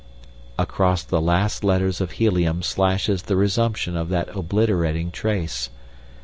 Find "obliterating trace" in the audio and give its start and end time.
4.35-5.69